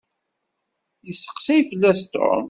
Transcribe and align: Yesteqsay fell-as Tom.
Yesteqsay 1.05 1.61
fell-as 1.69 2.01
Tom. 2.13 2.39